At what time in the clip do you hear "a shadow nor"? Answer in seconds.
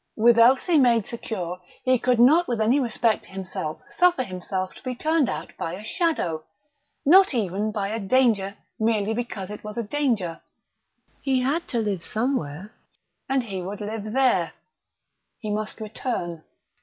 5.73-7.23